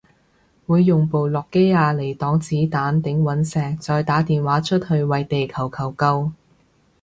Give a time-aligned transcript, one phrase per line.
[0.65, 6.31] 會用部諾基亞嚟擋子彈頂隕石再打電話出去為地球求救